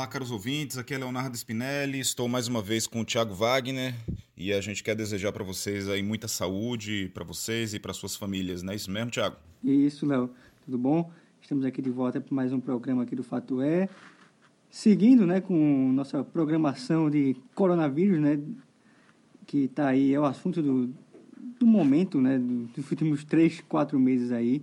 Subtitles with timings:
[0.00, 3.94] Olá, caros ouvintes, aqui é Leonardo Spinelli, estou mais uma vez com o Thiago Wagner
[4.34, 8.16] e a gente quer desejar para vocês aí muita saúde para vocês e para suas
[8.16, 9.36] famílias, não é isso mesmo, Thiago?
[9.62, 10.30] Isso, Léo,
[10.64, 11.12] tudo bom?
[11.42, 13.90] Estamos aqui de volta para mais um programa aqui do Fato É,
[14.70, 18.40] seguindo, né, com nossa programação de coronavírus, né,
[19.46, 20.94] que está aí, é o assunto do,
[21.58, 24.62] do momento, né, dos últimos três, quatro meses aí,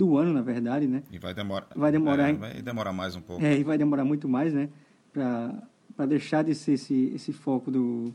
[0.00, 1.02] do ano, na verdade, né?
[1.12, 1.66] E vai demorar.
[1.76, 2.30] Vai demorar.
[2.30, 3.44] É, vai demorar mais um pouco.
[3.44, 4.70] É, e vai demorar muito mais, né?
[5.12, 8.14] Para deixar de ser esse, esse foco do,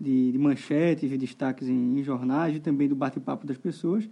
[0.00, 4.08] de, de manchetes e destaques em, em, jornais e também do bate-papo das pessoas.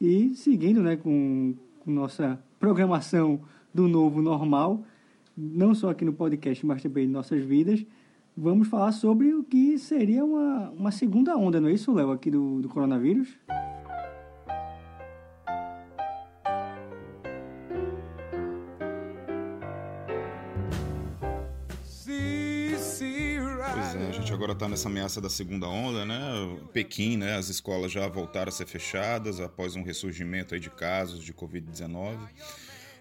[0.00, 3.40] E seguindo, né, com, com nossa programação
[3.74, 4.84] do novo normal,
[5.36, 7.84] não só aqui no podcast, mas também em nossas vidas,
[8.36, 12.30] vamos falar sobre o que seria uma, uma segunda onda, não é isso, Léo, aqui
[12.30, 13.36] do, do coronavírus?
[24.36, 26.18] Agora está nessa ameaça da segunda onda, né?
[26.72, 27.36] Pequim, né?
[27.36, 32.18] As escolas já voltaram a ser fechadas após um ressurgimento aí de casos de Covid-19.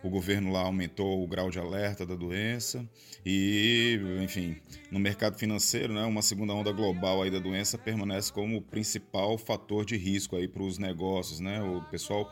[0.01, 2.87] O governo lá aumentou o grau de alerta da doença
[3.25, 4.55] e, enfim,
[4.91, 9.37] no mercado financeiro, né, uma segunda onda global aí da doença permanece como o principal
[9.37, 11.61] fator de risco aí para os negócios, né?
[11.61, 12.31] O pessoal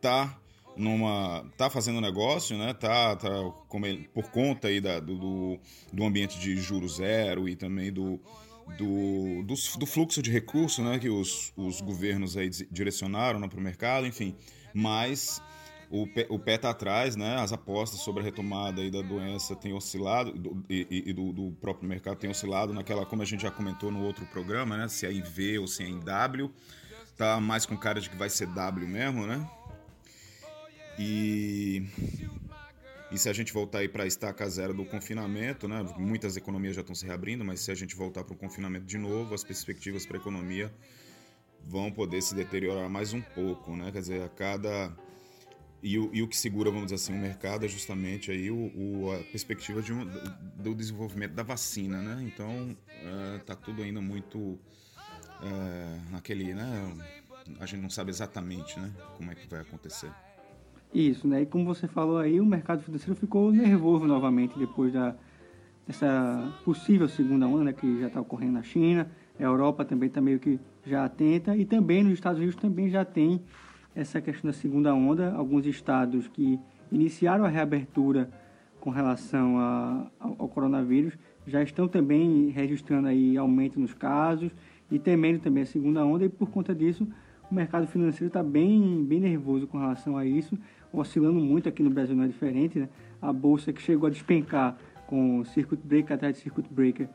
[0.00, 0.38] tá
[0.76, 2.74] numa tá fazendo negócio, né?
[2.74, 3.28] Tá, tá
[3.84, 5.58] ele, por conta aí da, do,
[5.92, 8.20] do ambiente de juro zero e também do,
[8.76, 10.98] do, do, do fluxo de recursos, né?
[10.98, 14.34] Que os, os governos aí direcionaram né, para o mercado, enfim.
[14.72, 15.40] Mas
[15.90, 17.36] o pé, o pé tá atrás, né?
[17.36, 21.52] As apostas sobre a retomada aí da doença têm oscilado do, e, e do, do,
[21.52, 24.88] próprio mercado tem oscilado naquela, como a gente já comentou no outro programa, né?
[24.88, 26.50] Se é em V ou se é em W.
[27.16, 29.48] Tá mais com cara de que vai ser W mesmo, né?
[30.98, 31.86] E,
[33.10, 36.74] e se a gente voltar aí para a estaca zero do confinamento, né, muitas economias
[36.76, 39.42] já estão se reabrindo, mas se a gente voltar para o confinamento de novo, as
[39.42, 40.72] perspectivas para a economia
[41.66, 43.90] vão poder se deteriorar mais um pouco, né?
[43.90, 44.94] Quer dizer, a cada
[45.82, 48.72] e o, e o que segura, vamos dizer assim, o mercado é justamente aí o,
[48.74, 50.06] o a perspectiva de um,
[50.56, 52.22] do desenvolvimento da vacina, né?
[52.26, 54.58] Então, é, tá tudo ainda muito
[55.42, 56.96] é, naquele, né?
[57.60, 58.90] A gente não sabe exatamente, né?
[59.18, 60.10] Como é que vai acontecer.
[60.94, 61.42] Isso, né?
[61.42, 65.16] E como você falou aí, o mercado financeiro ficou nervoso novamente depois da,
[65.84, 69.10] dessa possível segunda onda que já está ocorrendo na China.
[69.36, 73.04] A Europa também está meio que já atenta e também nos Estados Unidos também já
[73.04, 73.40] tem
[73.92, 75.34] essa questão da segunda onda.
[75.34, 76.60] Alguns estados que
[76.92, 78.30] iniciaram a reabertura
[78.78, 84.52] com relação a, ao, ao coronavírus já estão também registrando aí aumento nos casos
[84.88, 87.08] e temendo também a segunda onda e por conta disso
[87.50, 90.56] o mercado financeiro está bem, bem nervoso com relação a isso
[90.94, 92.88] oscilando muito aqui no Brasil, não é diferente, né?
[93.20, 97.08] A bolsa que chegou a despencar com circuit breaker atrás de circuit breaker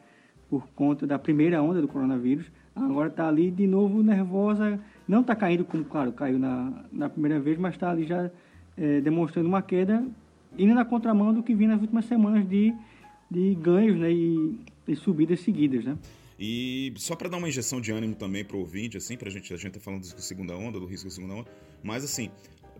[0.49, 2.45] por conta da primeira onda do coronavírus,
[2.75, 7.39] agora está ali de novo nervosa, não está caindo como, claro, caiu na, na primeira
[7.39, 8.31] vez, mas está ali já
[8.75, 10.03] é, demonstrando uma queda,
[10.57, 12.73] indo na contramão do que vinha nas últimas semanas de,
[13.29, 15.97] de ganhos né, e, e subidas seguidas, né?
[16.39, 19.31] E só para dar uma injeção de ânimo também para o ouvinte, assim, para a
[19.31, 21.49] gente, a gente tá falando da segunda onda, do risco da segunda onda,
[21.83, 22.31] mas assim,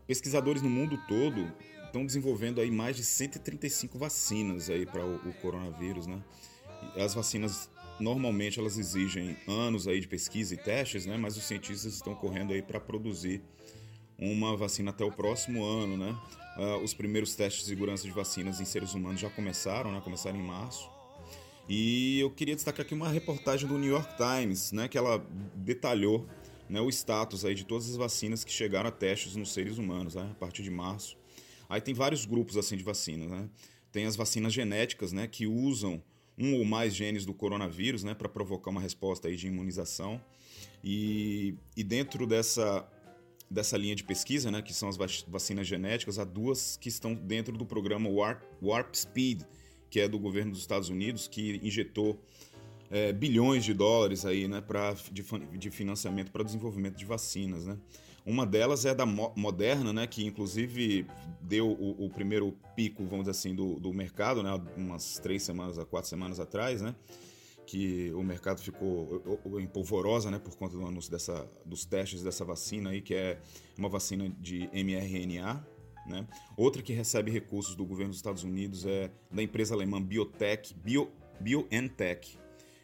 [0.09, 1.53] Pesquisadores no mundo todo
[1.85, 6.19] estão desenvolvendo aí mais de 135 vacinas aí para o, o, coronavírus, né?
[6.95, 11.15] As vacinas normalmente elas exigem anos aí de pesquisa e testes, né?
[11.15, 13.43] Mas os cientistas estão correndo aí para produzir
[14.17, 16.17] uma vacina até o próximo ano, né?
[16.57, 20.01] Uh, os primeiros testes de segurança de vacinas em seres humanos já começaram, né?
[20.03, 20.89] Começaram em março.
[21.69, 24.87] E eu queria destacar aqui uma reportagem do New York Times, né?
[24.87, 26.27] Que ela detalhou
[26.69, 30.15] né, o status aí de todas as vacinas que chegaram a testes nos seres humanos,
[30.15, 31.17] né, a partir de março.
[31.67, 33.49] Aí tem vários grupos assim de vacinas, né?
[33.91, 36.01] Tem as vacinas genéticas, né, que usam
[36.37, 40.21] um ou mais genes do coronavírus, né, para provocar uma resposta aí de imunização.
[40.83, 42.87] E, e dentro dessa
[43.49, 44.95] dessa linha de pesquisa, né, que são as
[45.27, 49.41] vacinas genéticas, há duas que estão dentro do programa Warp, Warp Speed,
[49.89, 52.23] que é do governo dos Estados Unidos, que injetou
[52.91, 55.23] é, bilhões de dólares aí, né, pra, de,
[55.57, 57.65] de financiamento para desenvolvimento de vacinas.
[57.65, 57.77] Né?
[58.25, 61.05] Uma delas é da Moderna, né, que inclusive
[61.41, 65.77] deu o, o primeiro pico, vamos dizer assim, do, do mercado, né, umas três semanas,
[65.85, 66.95] quatro semanas atrás, né,
[67.65, 69.23] que o mercado ficou
[69.59, 73.39] em polvorosa né, por conta do anúncio dessa, dos testes dessa vacina, aí, que é
[73.77, 75.63] uma vacina de mRNA.
[76.07, 76.27] Né?
[76.57, 81.11] Outra que recebe recursos do governo dos Estados Unidos é da empresa alemã Biotech, Bio,
[81.39, 82.39] BioNTech,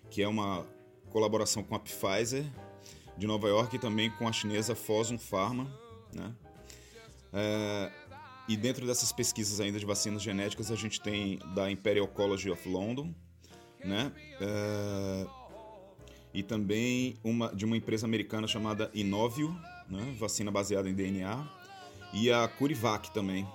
[0.09, 0.65] que é uma
[1.09, 2.45] colaboração com a Pfizer
[3.17, 5.67] de Nova York e também com a chinesa Fosun Pharma.
[6.13, 6.33] Né?
[7.33, 7.91] É,
[8.47, 12.69] e dentro dessas pesquisas ainda de vacinas genéticas, a gente tem da Imperial College of
[12.69, 13.13] London,
[13.83, 14.11] né?
[14.39, 15.29] Uh,
[16.33, 19.55] e também uma, de uma empresa americana chamada Inovio,
[19.89, 20.15] né?
[20.19, 21.47] vacina baseada em DNA,
[22.13, 23.47] e a Curivac também,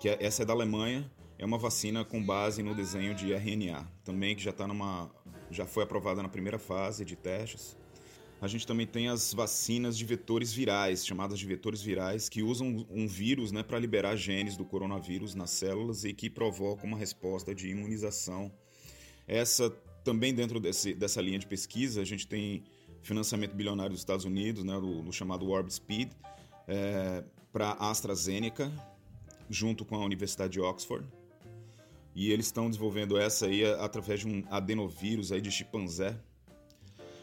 [0.00, 3.86] que é, essa é da Alemanha, é uma vacina com base no desenho de RNA,
[4.02, 5.10] também que já está numa
[5.50, 7.76] já foi aprovada na primeira fase de testes.
[8.40, 12.86] A gente também tem as vacinas de vetores virais, chamadas de vetores virais, que usam
[12.90, 17.54] um vírus né, para liberar genes do coronavírus nas células e que provocam uma resposta
[17.54, 18.52] de imunização.
[19.26, 19.70] Essa
[20.04, 22.62] também dentro desse, dessa linha de pesquisa, a gente tem
[23.00, 26.12] financiamento bilionário dos Estados Unidos, né, do chamado Warp Speed,
[26.68, 28.70] é, para a AstraZeneca,
[29.48, 31.08] junto com a Universidade de Oxford.
[32.16, 36.18] E eles estão desenvolvendo essa aí através de um adenovírus aí de chimpanzé.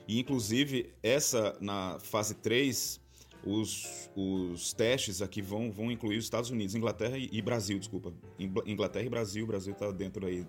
[0.08, 3.02] E inclusive essa na fase 3,
[3.44, 8.14] os, os testes aqui vão, vão incluir os Estados Unidos, Inglaterra e, e Brasil, desculpa.
[8.68, 10.46] Inglaterra e Brasil, o Brasil está dentro aí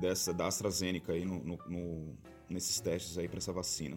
[0.00, 2.18] dessa da AstraZeneca aí no, no, no
[2.50, 3.96] nesses testes aí para essa vacina.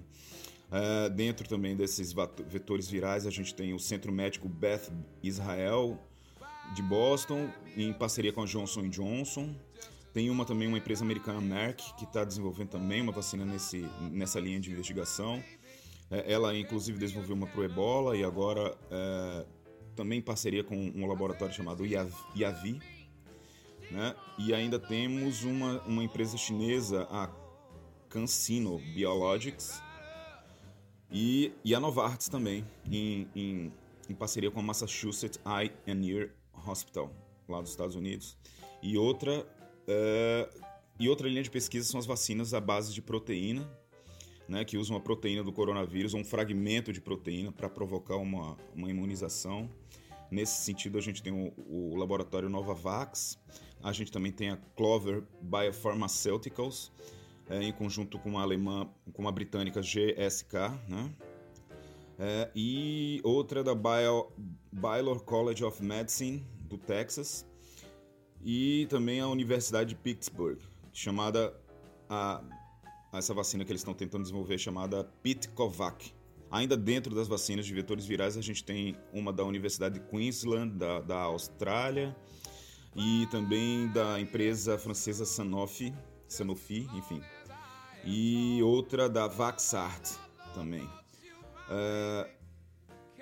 [0.69, 2.13] Uh, dentro também desses
[2.47, 4.91] vetores virais, a gente tem o Centro Médico Beth
[5.23, 5.99] Israel
[6.75, 9.55] de Boston, em parceria com a Johnson Johnson.
[10.13, 14.39] Tem uma também, uma empresa americana, Merck, que está desenvolvendo também uma vacina nesse, nessa
[14.39, 15.41] linha de investigação.
[16.09, 19.45] É, ela, inclusive, desenvolveu uma para o ebola e agora é,
[19.95, 22.81] também em parceria com um laboratório chamado Yavi.
[23.89, 24.15] Né?
[24.37, 27.29] E ainda temos uma, uma empresa chinesa, a
[28.09, 29.81] CanSino Biologics,
[31.11, 33.73] e, e a Novartis também, em, em,
[34.09, 36.29] em parceria com a Massachusetts Eye and Ear
[36.65, 37.13] Hospital,
[37.49, 38.37] lá dos Estados Unidos.
[38.81, 39.45] E outra,
[39.91, 40.49] é,
[40.99, 43.69] e outra linha de pesquisa são as vacinas à base de proteína,
[44.47, 48.89] né, que usam a proteína do coronavírus, um fragmento de proteína, para provocar uma, uma
[48.89, 49.69] imunização.
[50.29, 53.37] Nesse sentido, a gente tem o, o laboratório Novavax,
[53.83, 56.91] a gente também tem a Clover Biopharmaceuticals,
[57.49, 60.53] é, em conjunto com a alemã, com a britânica GSK,
[60.87, 61.11] né?
[62.19, 64.31] É, e outra da Bio,
[64.71, 67.45] Baylor College of Medicine, do Texas,
[68.43, 70.59] e também a Universidade de Pittsburgh,
[70.91, 71.53] chamada
[72.09, 72.43] a,
[73.13, 76.13] essa vacina que eles estão tentando desenvolver chamada Pitcovac.
[76.49, 80.77] Ainda dentro das vacinas de vetores virais, a gente tem uma da Universidade de Queensland,
[80.77, 82.15] da, da Austrália,
[82.95, 85.93] e também da empresa francesa Sanofi,
[86.27, 87.21] Sanofi, enfim,
[88.03, 90.17] e outra da Vaxart
[90.53, 90.83] também.
[90.83, 92.29] Uh,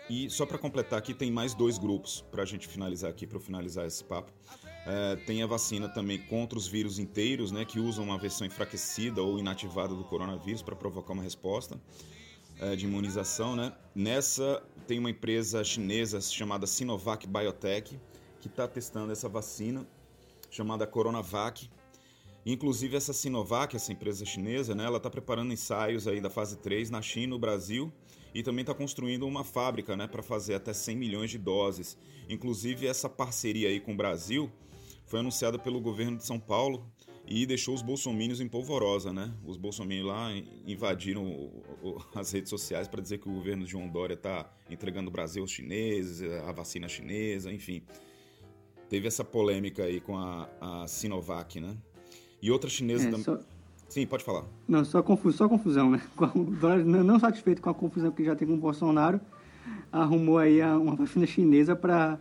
[0.10, 3.40] e só para completar aqui, tem mais dois grupos para a gente finalizar aqui, para
[3.40, 4.34] finalizar esse papo.
[4.90, 9.22] Uh, tem a vacina também contra os vírus inteiros, né, que usam uma versão enfraquecida
[9.22, 11.80] ou inativada do coronavírus para provocar uma resposta
[12.60, 13.56] uh, de imunização.
[13.56, 13.72] Né?
[13.94, 18.00] Nessa, tem uma empresa chinesa chamada Sinovac Biotech,
[18.42, 19.86] que está testando essa vacina,
[20.50, 21.70] chamada Coronavac,
[22.46, 26.90] Inclusive essa Sinovac, essa empresa chinesa, né, ela está preparando ensaios aí da fase 3
[26.90, 27.94] na China, no Brasil
[28.34, 31.98] e também está construindo uma fábrica né, para fazer até 100 milhões de doses.
[32.28, 34.52] Inclusive essa parceria aí com o Brasil
[35.10, 36.86] foi anunciada pelo governo de São Paulo
[37.28, 39.34] e deixou os bolsomínios em polvorosa, né?
[39.44, 40.30] Os bolsomínios lá
[40.68, 41.52] invadiram
[42.14, 45.42] as redes sociais para dizer que o governo de João Dória está entregando o Brasil
[45.42, 47.82] aos chineses, a vacina chinesa, enfim.
[48.88, 51.76] Teve essa polêmica aí com a, a Sinovac, né?
[52.40, 53.24] E outra chinesa é, também.
[53.24, 53.40] Só...
[53.90, 54.46] Sim, pode falar.
[54.68, 55.32] Não, só, confu...
[55.32, 56.02] só confusão, né?
[56.86, 59.20] Não satisfeito com a confusão que já tem com o Bolsonaro,
[59.92, 62.20] arrumou aí uma vacina chinesa para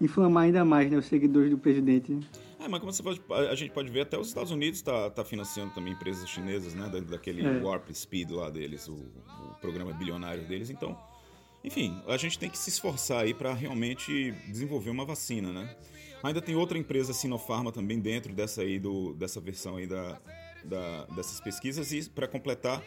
[0.00, 2.18] inflamar ainda mais né, os seguidores do presidente.
[2.58, 5.24] É, mas como você pode, a gente pode ver, até os Estados Unidos está tá
[5.24, 6.88] financiando também empresas chinesas, né?
[7.08, 7.62] daquele é.
[7.62, 10.70] Warp Speed lá deles, o, o, programa bilionário deles.
[10.70, 10.98] Então,
[11.62, 15.76] enfim, a gente tem que se esforçar aí para realmente desenvolver uma vacina, né?
[16.22, 20.18] Ainda tem outra empresa, Sinopharma, também dentro dessa aí do, dessa versão aí da,
[20.64, 21.92] da dessas pesquisas.
[21.92, 22.82] E para completar,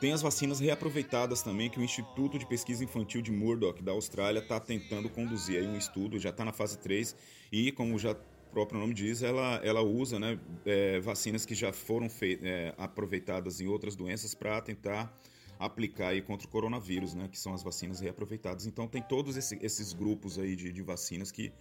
[0.00, 4.40] tem as vacinas reaproveitadas também, que o Instituto de Pesquisa Infantil de Murdoch, da Austrália,
[4.40, 7.16] está tentando conduzir aí um estudo, já está na fase 3,
[7.50, 8.16] e como já o
[8.52, 13.66] próprio nome diz, ela, ela usa né, é, vacinas que já foram é, aproveitadas em
[13.66, 15.12] outras doenças para tentar
[15.58, 18.66] aplicar aí contra o coronavírus, né, que são as vacinas reaproveitadas.
[18.66, 21.52] Então tem todos esse, esses grupos aí de, de vacinas que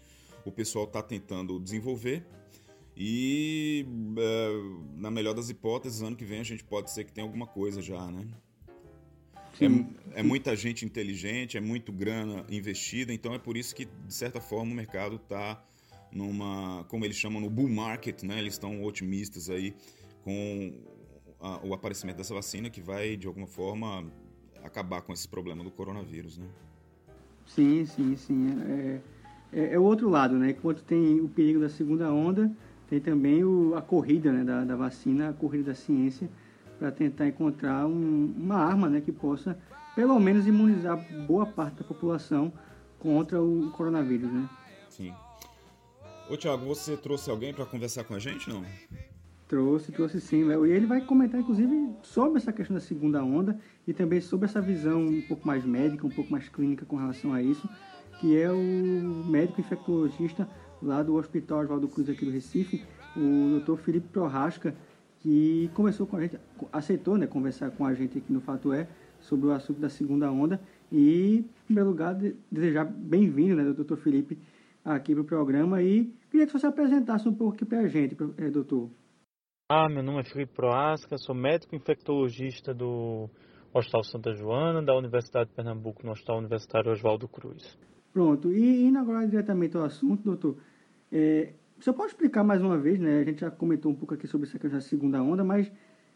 [0.46, 2.26] o pessoal está tentando desenvolver.
[2.96, 3.86] E
[4.18, 4.50] é,
[4.98, 7.82] na melhor das hipóteses, ano que vem a gente pode ser que tenha alguma coisa
[7.82, 8.28] já, né?
[9.60, 14.14] É, é, muita gente inteligente, é muito grana investida, então é por isso que, de
[14.14, 15.64] certa forma, o mercado está
[16.12, 18.40] numa, como eles chamam, no bull market, né?
[18.40, 19.76] Eles estão otimistas aí
[20.24, 20.74] com
[21.40, 24.12] a, o aparecimento dessa vacina que vai, de alguma forma,
[24.64, 26.48] acabar com esse problema do coronavírus, né?
[27.46, 28.48] Sim, sim, sim.
[28.62, 29.02] É
[29.54, 30.50] é, é, o outro lado, né?
[30.50, 32.52] Enquanto tem o perigo da segunda onda,
[32.90, 36.30] tem também o, a corrida né, da, da vacina, a corrida da ciência,
[36.78, 39.58] para tentar encontrar um, uma arma né, que possa,
[39.96, 42.52] pelo menos, imunizar boa parte da população
[43.00, 44.50] contra o coronavírus, né?
[44.90, 45.14] Sim.
[46.30, 48.64] Ô, Thiago, você trouxe alguém para conversar com a gente, não?
[49.48, 50.50] Trouxe, trouxe sim.
[50.50, 54.62] E ele vai comentar, inclusive, sobre essa questão da segunda onda e também sobre essa
[54.62, 57.68] visão um pouco mais médica, um pouco mais clínica com relação a isso,
[58.20, 60.48] que é o médico infectologista
[60.84, 62.84] lá do Hospital Oswaldo Cruz aqui do Recife,
[63.16, 63.78] o Dr.
[63.78, 64.76] Felipe Prorasca,
[65.20, 66.38] que conversou com a gente,
[66.72, 68.88] aceitou né, conversar com a gente aqui no Fato É
[69.20, 70.60] sobre o assunto da segunda onda.
[70.92, 72.14] E, em primeiro lugar,
[72.52, 74.38] desejar bem-vindo, né, doutor Felipe,
[74.84, 75.82] aqui para o programa.
[75.82, 78.90] E queria que você apresentasse um pouco aqui para a gente, é, doutor.
[79.72, 83.30] Ah, meu nome é Felipe Proasca, sou médico infectologista do
[83.74, 87.78] Hospital Santa Joana, da Universidade de Pernambuco, no Hospital Universitário Oswaldo Cruz.
[88.12, 90.58] Pronto, e indo agora diretamente ao assunto, doutor,
[91.14, 93.20] é, você pode explicar mais uma vez, né?
[93.20, 95.72] A gente já comentou um pouco aqui sobre essa questão da segunda onda, mas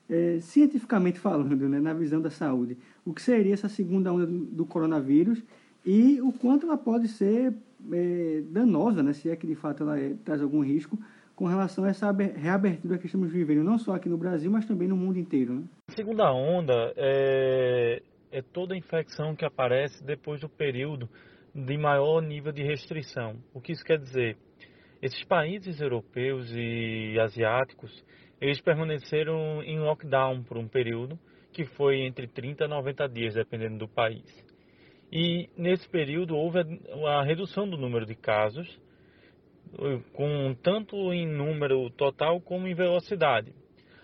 [0.10, 4.66] é, cientificamente falando, né, na visão da saúde, o que seria essa segunda onda do,
[4.66, 5.44] coronavírus
[5.86, 7.54] e o quanto ela pode ser
[7.92, 10.98] é, danosa, né, se é que de fato ela é, traz algum risco
[11.36, 14.88] com relação a essa reabertura que estamos vivendo, não só aqui no Brasil, mas também
[14.88, 15.54] no mundo inteiro.
[15.54, 15.63] Né?
[15.89, 18.01] A segunda onda é,
[18.32, 21.08] é toda infecção que aparece depois do período
[21.54, 23.36] de maior nível de restrição.
[23.54, 24.38] O que isso quer dizer?
[25.01, 28.04] Esses países europeus e asiáticos,
[28.42, 31.20] eles permaneceram em lockdown por um período
[31.51, 34.25] que foi entre 30 a 90 dias, dependendo do país.
[35.12, 36.60] E nesse período houve
[37.08, 38.68] a redução do número de casos,
[40.13, 43.54] com tanto em número total como em velocidade.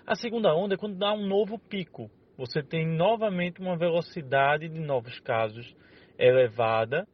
[0.06, 2.10] A segunda onda é quando dá um novo pico.
[2.38, 5.76] Você tem novamente uma velocidade de novos casos
[6.18, 7.08] elevada,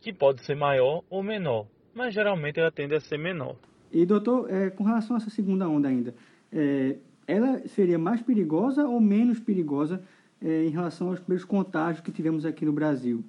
[0.00, 3.56] que pode ser maior ou menor, mas geralmente ela tende a ser menor.
[3.90, 6.14] E doutor, é, com relação a essa segunda onda ainda,
[6.52, 10.04] é, ela seria mais perigosa ou menos perigosa
[10.42, 13.24] é, em relação aos primeiros contágios que tivemos aqui no Brasil?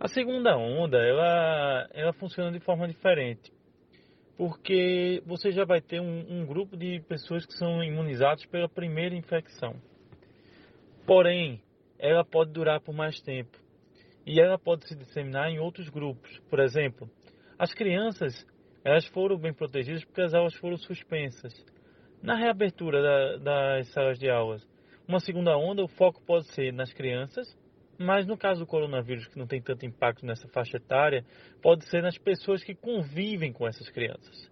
[0.00, 3.52] A segunda onda, ela, ela funciona de forma diferente,
[4.36, 9.14] porque você já vai ter um, um grupo de pessoas que são imunizados pela primeira
[9.14, 9.76] infecção.
[11.06, 11.62] Porém,
[11.96, 13.56] ela pode durar por mais tempo
[14.26, 16.40] e ela pode se disseminar em outros grupos.
[16.50, 17.08] Por exemplo,
[17.58, 18.46] as crianças,
[18.84, 21.52] elas foram bem protegidas porque as aulas foram suspensas.
[22.22, 24.66] Na reabertura da, das salas de aulas,
[25.06, 27.46] uma segunda onda, o foco pode ser nas crianças,
[27.98, 31.24] mas no caso do coronavírus, que não tem tanto impacto nessa faixa etária,
[31.62, 34.50] pode ser nas pessoas que convivem com essas crianças.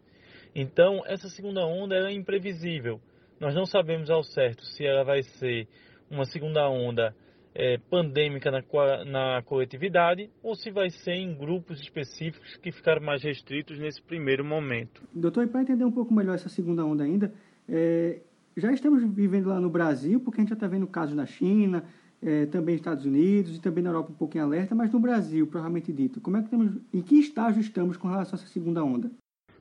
[0.55, 3.01] Então, essa segunda onda é imprevisível.
[3.41, 5.67] Nós não sabemos ao certo se ela vai ser
[6.11, 7.15] uma segunda onda
[7.55, 8.63] é, pandêmica na,
[9.05, 14.45] na coletividade ou se vai ser em grupos específicos que ficaram mais restritos nesse primeiro
[14.45, 15.03] momento.
[15.15, 17.33] Doutor, e para entender um pouco melhor essa segunda onda ainda,
[17.69, 18.21] é,
[18.57, 21.85] já estamos vivendo lá no Brasil, porque a gente já está vendo casos na China,
[22.23, 25.47] é, também nos Estados Unidos e também na Europa um pouquinho alerta, mas no Brasil,
[25.47, 28.85] provavelmente dito, como é que estamos, em que estágio estamos com relação a essa segunda
[28.85, 29.11] onda?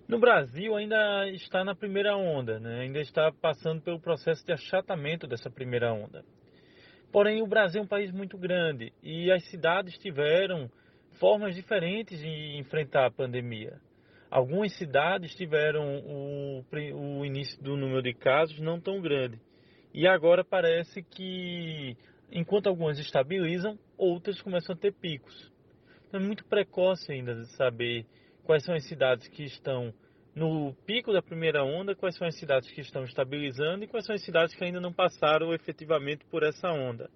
[0.08, 2.82] No Brasil ainda está na primeira onda, né?
[2.82, 6.24] ainda está passando pelo processo de achatamento dessa primeira onda.
[7.12, 10.70] Porém, o Brasil é um país muito grande e as cidades tiveram
[11.20, 13.80] formas diferentes de enfrentar a pandemia.
[14.30, 16.64] Algumas cidades tiveram o,
[16.96, 19.38] o início do número de casos não tão grande.
[19.94, 21.98] E agora parece que,
[22.32, 25.52] enquanto algumas estabilizam, outras começam a ter picos.
[26.08, 28.06] Então é muito precoce ainda de saber
[28.46, 29.94] quais são as cidades que estão
[30.36, 34.16] no pico da primeira onda, quais são as cidades que estão estabilizando e quais são
[34.16, 37.10] as cidades que ainda não passaram efetivamente por essa onda.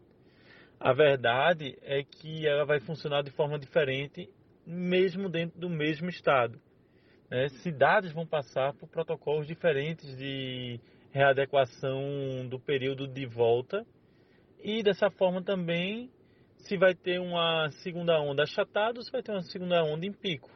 [0.79, 4.29] A verdade é que ela vai funcionar de forma diferente,
[4.67, 6.59] mesmo dentro do mesmo estado.
[7.29, 7.47] Né?
[7.63, 10.79] Cidades vão passar por protocolos diferentes de
[11.11, 13.85] readequação do período de volta
[14.61, 16.11] e dessa forma também
[16.57, 20.11] se vai ter uma segunda onda achatada ou se vai ter uma segunda onda em
[20.11, 20.49] pico.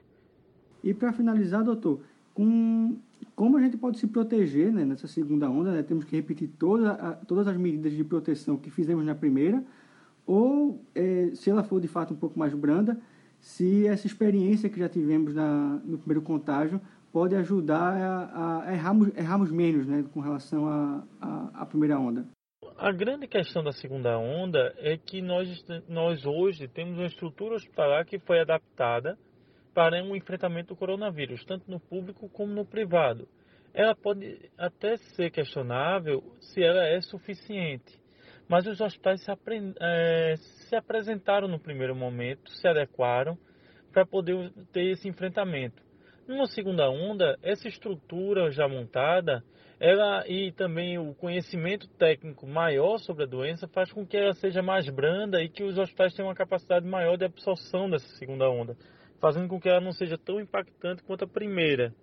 [0.83, 2.01] E para finalizar, doutor,
[2.39, 2.98] com,
[3.36, 5.74] como a gente pode se proteger né, nessa segunda onda?
[5.74, 5.84] Né?
[5.84, 9.62] Temos que repetir toda a, todas as medidas de proteção que fizemos na primeira,
[10.25, 12.98] ou é, se ela for de fato um pouco mais branda,
[13.41, 16.79] se essa experiência que já tivemos na, no primeiro contágio
[17.12, 20.65] pode ajudar a, a errarmos, errarmos menos né, com relação
[21.19, 22.25] à primeira onda.
[22.77, 28.05] A grande questão da segunda onda é que nós, nós hoje temos uma estrutura hospitalar
[28.05, 29.17] que foi adaptada
[29.73, 33.27] para um enfrentamento do coronavírus, tanto no público como no privado.
[33.73, 37.99] Ela pode até ser questionável se ela é suficiente,
[38.47, 39.31] mas os hospitais se,
[39.79, 43.38] é, se apresentaram no primeiro momento, se adequaram
[43.91, 45.81] para poder ter esse enfrentamento.
[46.27, 49.43] Numa segunda onda, essa estrutura já montada,
[49.79, 54.61] ela e também o conhecimento técnico maior sobre a doença faz com que ela seja
[54.61, 58.75] mais branda e que os hospitais tenham uma capacidade maior de absorção dessa segunda onda,
[59.19, 61.93] fazendo com que ela não seja tão impactante quanto a primeira.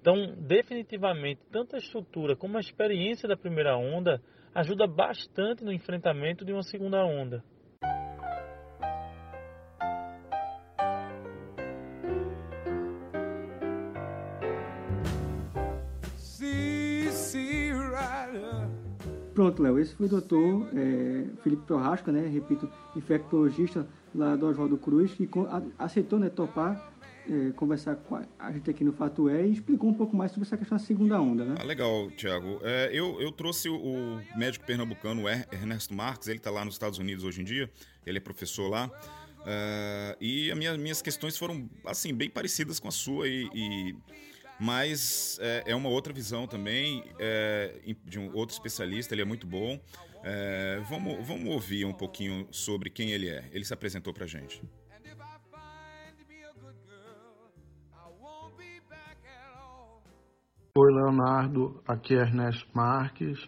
[0.00, 4.22] Então, definitivamente, tanto a estrutura como a experiência da primeira onda
[4.54, 7.42] ajuda bastante no enfrentamento de uma segunda onda.
[19.36, 23.86] Pronto, Léo, esse foi o doutor é, Felipe Prorasca, né, repito, infectologista
[24.16, 25.28] lá do Oswaldo Cruz, que
[25.78, 26.94] aceitou né, topar
[27.28, 30.46] é, conversar com a gente aqui no Fato É e explicou um pouco mais sobre
[30.46, 31.54] essa questão da segunda onda, né?
[31.58, 32.60] Ah, legal, Tiago.
[32.62, 37.24] É, eu, eu trouxe o, médico pernambucano Ernesto Marques, ele está lá nos Estados Unidos
[37.24, 37.70] hoje em dia,
[38.04, 38.86] ele é professor lá.
[38.86, 43.48] Uh, e as minha, minhas questões foram, assim, bem parecidas com a sua e...
[43.54, 43.96] e
[44.58, 47.74] mas é, é, uma outra visão também é,
[48.06, 49.78] de um outro especialista, ele é muito bom.
[50.28, 53.48] É, vamos, vamos ouvir um pouquinho sobre quem ele é.
[53.52, 54.60] Ele se apresentou para gente.
[60.76, 61.80] Oi, Leonardo.
[61.86, 63.38] Aqui é Ernesto Marques.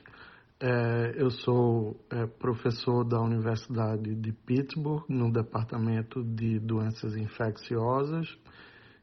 [0.61, 8.39] É, eu sou é, professor da Universidade de Pittsburgh, no Departamento de Doenças Infecciosas,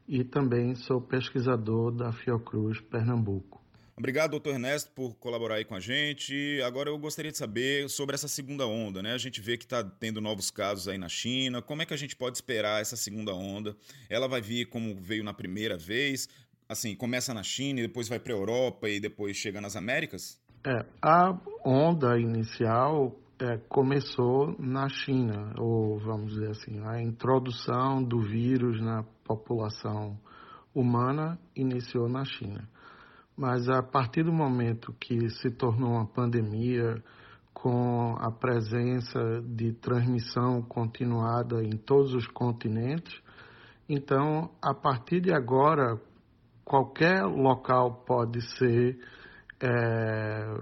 [0.08, 3.65] e também sou pesquisador da Fiocruz Pernambuco.
[3.98, 6.60] Obrigado, doutor Ernesto, por colaborar aí com a gente.
[6.62, 9.14] Agora eu gostaria de saber sobre essa segunda onda, né?
[9.14, 11.62] A gente vê que está tendo novos casos aí na China.
[11.62, 13.74] Como é que a gente pode esperar essa segunda onda?
[14.10, 16.28] Ela vai vir como veio na primeira vez?
[16.68, 20.40] assim, começa na China e depois vai para a Europa e depois chega nas Américas?
[20.64, 28.20] É, a onda inicial é, começou na China, ou vamos dizer assim, a introdução do
[28.20, 30.18] vírus na população
[30.74, 32.68] humana iniciou na China.
[33.36, 37.02] Mas a partir do momento que se tornou uma pandemia,
[37.52, 43.20] com a presença de transmissão continuada em todos os continentes,
[43.88, 46.00] então, a partir de agora,
[46.64, 48.98] qualquer local pode ser
[49.60, 50.60] é,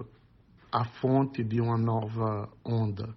[0.71, 3.15] a fonte de uma nova onda.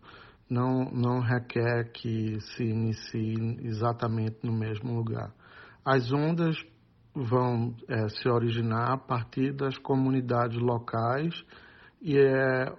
[0.49, 5.33] Não, não requer que se inicie exatamente no mesmo lugar.
[5.85, 6.57] As ondas
[7.25, 11.35] vão é, se originar a partir das comunidades locais
[12.01, 12.73] e é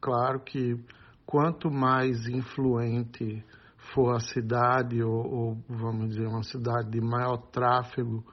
[0.00, 0.76] claro que
[1.24, 3.44] quanto mais influente
[3.94, 8.24] for a cidade ou, ou vamos dizer uma cidade de maior tráfego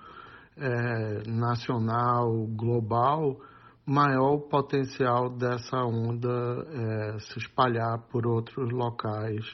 [0.58, 3.40] é, nacional, global,
[3.86, 9.46] maior o potencial dessa onda é, se espalhar por outros locais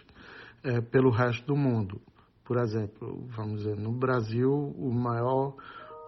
[0.63, 1.99] é, pelo resto do mundo.
[2.45, 5.55] Por exemplo, vamos dizer, no Brasil, o maior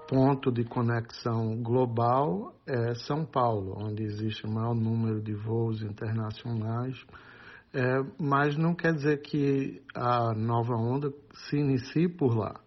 [0.09, 6.99] ponto de conexão global é São Paulo, onde existe o maior número de voos internacionais.
[7.71, 7.81] É,
[8.19, 12.59] mas não quer dizer que a nova onda se inicie por lá.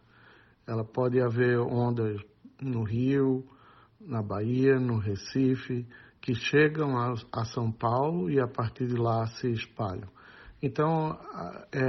[0.65, 2.21] Ela pode haver ondas
[2.61, 3.45] no Rio,
[4.01, 5.85] na Bahia, no Recife,
[6.21, 10.09] que chegam a, a São Paulo e a partir de lá se espalham.
[10.63, 11.19] Então,
[11.73, 11.81] é,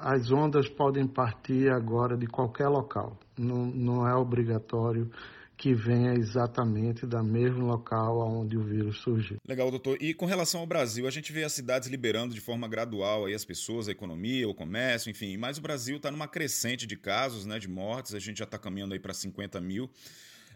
[0.00, 3.16] as ondas podem partir agora de qualquer local.
[3.38, 5.10] Não, não é obrigatório
[5.58, 9.38] que venha exatamente da mesmo local onde o vírus surgiu.
[9.46, 10.00] Legal, doutor.
[10.00, 13.34] E com relação ao Brasil, a gente vê as cidades liberando de forma gradual aí
[13.34, 15.36] as pessoas, a economia, o comércio, enfim.
[15.36, 18.14] Mas o Brasil está numa crescente de casos, né, de mortes.
[18.14, 19.90] A gente já está caminhando aí para 50 mil.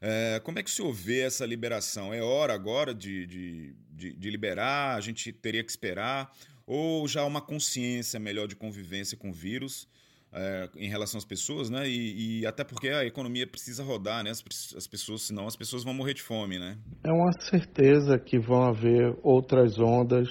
[0.00, 2.14] É, como é que o senhor vê essa liberação?
[2.14, 4.96] É hora agora de, de, de, de liberar?
[4.96, 6.32] A gente teria que esperar?
[6.64, 9.88] Ou já uma consciência melhor de convivência com o vírus?
[10.32, 11.86] É, em relação às pessoas, né?
[11.86, 14.30] E, e, até porque a economia precisa rodar, né?
[14.30, 14.42] As,
[14.76, 16.78] as, pessoas, senão as pessoas vão morrer de fome, né?
[17.04, 20.28] É uma certeza que vão haver outras ondas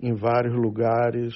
[0.00, 1.34] em vários lugares,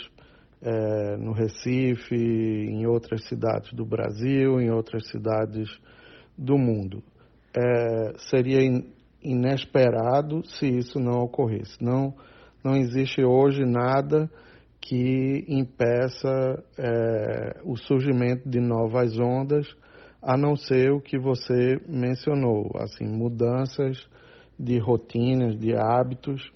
[0.61, 5.69] é, no Recife, em outras cidades do Brasil, em outras cidades
[6.37, 7.03] do mundo.
[7.57, 8.93] É, seria in,
[9.23, 11.77] inesperado se isso não ocorresse.
[11.81, 12.15] Não,
[12.65, 14.29] não existe hoje nada
[14.81, 19.67] que impeça é, o surgimento de novas ondas,
[20.23, 24.07] a não ser o que você mencionou, assim, mudanças
[24.59, 26.51] de rotinas, de hábitos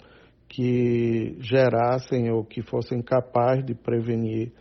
[0.47, 4.51] que gerassem ou que fossem capazes de prevenir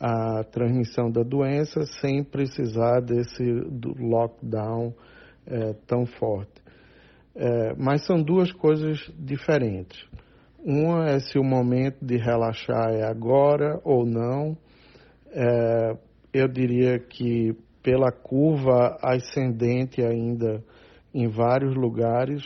[0.00, 3.42] a transmissão da doença sem precisar desse
[3.98, 4.92] lockdown
[5.46, 6.62] é, tão forte.
[7.34, 10.06] É, mas são duas coisas diferentes.
[10.68, 14.58] Uma é se o momento de relaxar é agora ou não.
[15.30, 15.96] É,
[16.32, 20.60] eu diria que pela curva ascendente ainda
[21.14, 22.42] em vários lugares,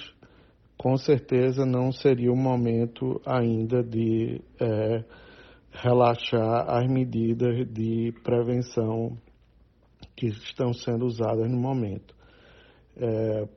[0.77, 5.03] com certeza não seria o momento ainda de é,
[5.71, 9.17] relaxar as medidas de prevenção
[10.15, 12.15] que estão sendo usadas no momento.
[12.99, 13.49] É,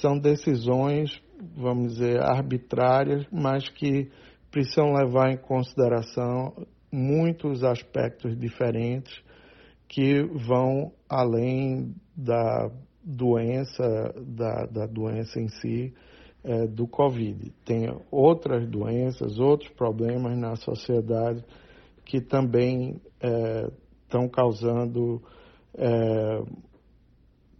[0.00, 1.20] são decisões,
[1.56, 4.10] vamos dizer, arbitrárias, mas que
[4.50, 9.22] precisam levar em consideração muitos aspectos diferentes
[9.88, 12.70] que vão além da
[13.04, 15.94] doença, da, da doença em si,
[16.42, 17.52] é, do Covid.
[17.64, 21.44] Tem outras doenças, outros problemas na sociedade
[22.04, 25.20] que também estão é, causando
[25.74, 26.42] é,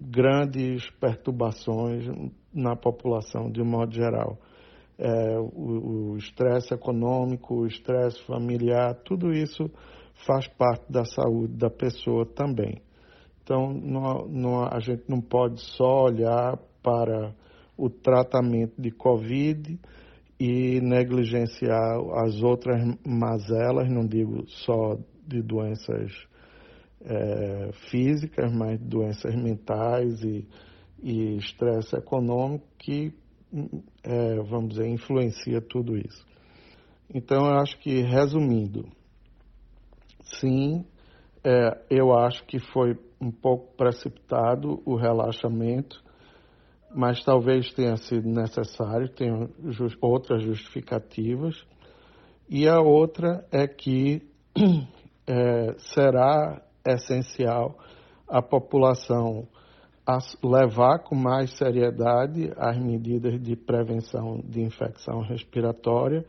[0.00, 2.04] grandes perturbações
[2.56, 4.38] na população de um modo geral.
[4.98, 9.70] É, o estresse econômico, o estresse familiar, tudo isso
[10.26, 12.80] faz parte da saúde da pessoa também.
[13.42, 17.34] Então, não, não, a gente não pode só olhar para
[17.76, 19.78] o tratamento de Covid
[20.40, 26.12] e negligenciar as outras mazelas, não digo só de doenças
[27.04, 30.46] é, físicas, mas doenças mentais e,
[31.02, 33.12] e estresse econômico que,
[34.02, 36.24] é, vamos dizer, influencia tudo isso.
[37.12, 38.88] Então, eu acho que, resumindo,
[40.40, 40.84] sim,
[41.44, 46.02] é, eu acho que foi um pouco precipitado o relaxamento,
[46.94, 51.54] mas talvez tenha sido necessário, tem just, outras justificativas.
[52.48, 54.22] E a outra é que
[55.26, 57.78] é, será essencial
[58.28, 59.46] a população
[60.06, 66.24] a levar com mais seriedade as medidas de prevenção de infecção respiratória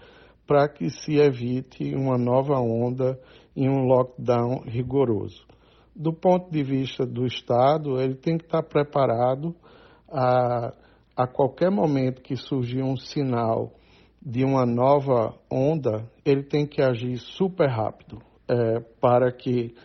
[0.47, 3.19] para que se evite uma nova onda
[3.55, 5.45] e um lockdown rigoroso.
[5.95, 9.53] Do ponto de vista do Estado, ele tem que estar preparado
[10.09, 10.73] a,
[11.15, 13.73] a qualquer momento que surgir um sinal
[14.21, 19.75] de uma nova onda, ele tem que agir super rápido é, para que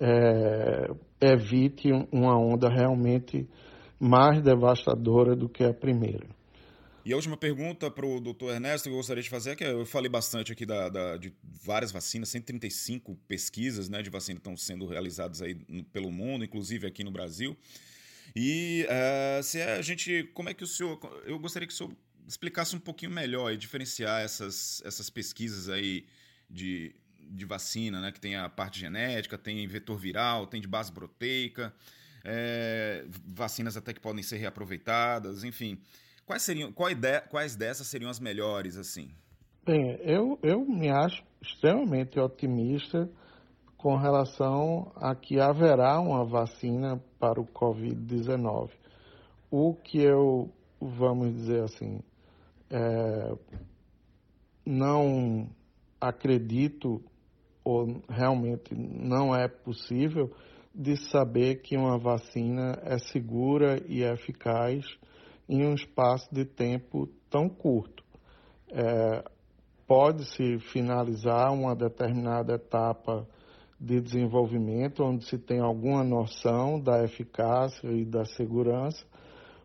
[0.00, 3.48] é, evite uma onda realmente
[3.98, 6.26] mais devastadora do que a primeira.
[7.04, 9.62] E a última pergunta para o doutor Ernesto que eu gostaria de fazer é que
[9.62, 14.56] eu falei bastante aqui da, da, de várias vacinas, 135 pesquisas né, de vacina estão
[14.56, 17.56] sendo realizadas aí no, pelo mundo, inclusive aqui no Brasil.
[18.34, 21.92] E uh, se a gente, como é que o senhor, eu gostaria que o senhor
[22.26, 26.06] explicasse um pouquinho melhor e diferenciar essas, essas pesquisas aí
[26.50, 26.92] de,
[27.30, 28.12] de vacina, né?
[28.12, 31.74] Que tem a parte genética, tem vetor viral, tem de base proteica,
[32.24, 35.78] é, vacinas até que podem ser reaproveitadas, enfim.
[36.24, 39.10] Quais seriam, qual ideia, quais dessas seriam as melhores, assim?
[39.64, 43.08] Bem, eu, eu me acho extremamente otimista
[43.76, 48.70] com relação a que haverá uma vacina para o Covid-19.
[49.50, 52.00] O que eu, vamos dizer assim,
[52.70, 53.32] é,
[54.64, 55.48] não
[56.00, 57.02] acredito
[57.66, 60.30] ou realmente não é possível
[60.72, 64.84] de saber que uma vacina é segura e eficaz
[65.48, 68.04] em um espaço de tempo tão curto.
[68.70, 69.24] É,
[69.86, 73.24] Pode-se finalizar uma determinada etapa
[73.80, 79.06] de desenvolvimento onde se tem alguma noção da eficácia e da segurança,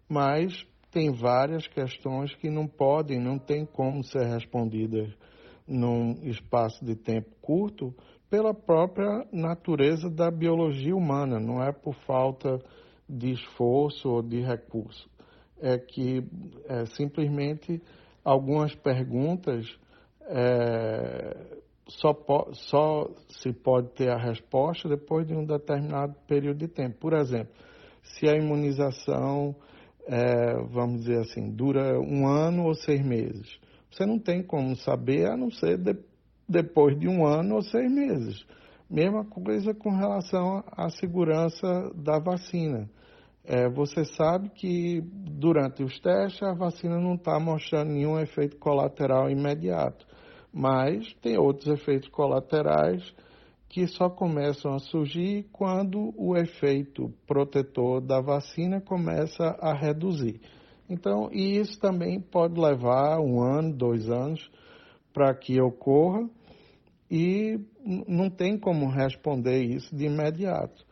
[0.07, 5.11] mas tem várias questões que não podem, não tem como ser respondidas
[5.67, 7.93] num espaço de tempo curto
[8.29, 12.59] pela própria natureza da biologia humana, não é por falta
[13.07, 15.09] de esforço ou de recurso.
[15.61, 16.23] É que
[16.67, 17.81] é, simplesmente
[18.23, 19.67] algumas perguntas
[20.27, 26.69] é, só, po só se pode ter a resposta depois de um determinado período de
[26.69, 26.97] tempo.
[26.99, 27.53] Por exemplo,
[28.01, 29.53] se a imunização,
[30.07, 33.59] é, vamos dizer assim, dura um ano ou seis meses
[33.91, 35.95] você não tem como saber a não ser de,
[36.47, 38.45] depois de um ano ou seis meses.
[38.89, 42.89] Mesma coisa com relação à segurança da vacina.
[43.43, 49.29] É, você sabe que durante os testes a vacina não está mostrando nenhum efeito colateral
[49.29, 50.05] imediato,
[50.53, 53.01] mas tem outros efeitos colaterais
[53.67, 60.41] que só começam a surgir quando o efeito protetor da vacina começa a reduzir.
[60.91, 64.51] Então, e isso também pode levar um ano, dois anos
[65.13, 66.29] para que ocorra
[67.09, 67.57] e
[68.05, 70.85] não tem como responder isso de imediato.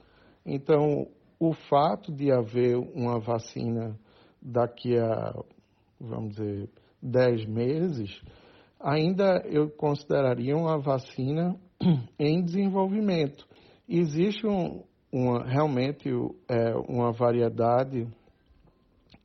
[0.46, 1.06] Então,
[1.38, 4.00] o fato de haver uma vacina
[4.42, 5.34] daqui a,
[6.00, 6.70] vamos dizer,
[7.04, 8.10] dez meses,
[8.80, 11.60] ainda eu consideraria uma vacina
[12.18, 13.46] em desenvolvimento.
[13.88, 14.82] Existe um,
[15.12, 16.10] uma, realmente
[16.48, 18.08] é, uma variedade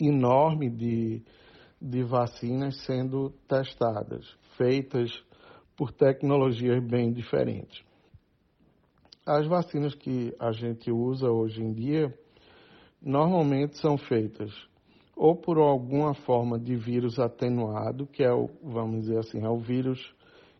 [0.06, 1.22] enorme de,
[1.80, 5.10] de vacinas sendo testadas, feitas
[5.76, 7.82] por tecnologias bem diferentes.
[9.26, 12.12] As vacinas que a gente usa hoje em dia
[13.02, 14.52] normalmente são feitas
[15.16, 19.58] ou por alguma forma de vírus atenuado, que é o, vamos dizer assim, é o
[19.58, 20.14] vírus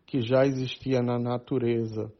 [0.05, 2.11] que já existia na natureza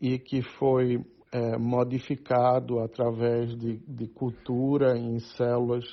[0.00, 5.84] e que foi é, modificado através de, de cultura em células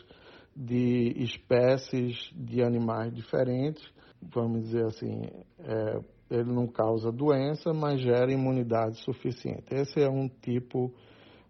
[0.55, 3.83] de espécies de animais diferentes,
[4.21, 5.21] vamos dizer assim,
[5.59, 9.73] é, ele não causa doença, mas gera imunidade suficiente.
[9.73, 10.93] Esse é um tipo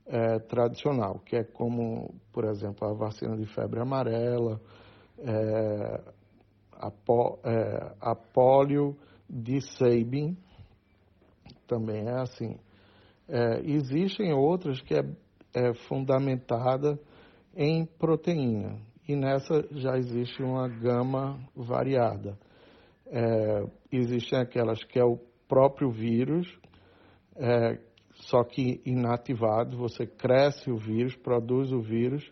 [0.05, 4.59] é, tradicional, que é como, por exemplo, a vacina de febre amarela,
[5.19, 6.01] é,
[6.73, 6.91] a,
[7.43, 8.95] é, a polio
[9.29, 10.37] de Sabin,
[11.67, 12.57] também é assim.
[13.27, 15.03] É, existem outras que é,
[15.53, 16.99] é fundamentada
[17.55, 22.37] em proteína, e nessa já existe uma gama variada.
[23.07, 25.17] É, existem aquelas que é o
[25.47, 26.47] próprio vírus,
[27.35, 27.79] é,
[28.13, 32.23] só que inativado, você cresce o vírus, produz o vírus,